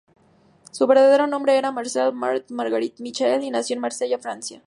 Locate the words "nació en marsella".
3.51-4.17